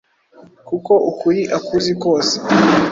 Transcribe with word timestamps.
kuko 0.67 0.93
ukuri 1.09 1.41
akuzi 1.57 1.91
kose 2.03 2.35